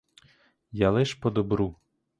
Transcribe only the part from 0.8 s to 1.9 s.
Я лиш по добру.